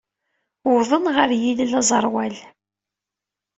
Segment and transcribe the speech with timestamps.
[0.67, 2.35] Wwḍen ɣer yilel aẓerwal.